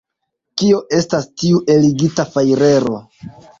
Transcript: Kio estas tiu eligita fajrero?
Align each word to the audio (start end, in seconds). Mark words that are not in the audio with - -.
Kio 0.61 0.79
estas 0.99 1.29
tiu 1.43 1.61
eligita 1.75 2.27
fajrero? 2.33 2.99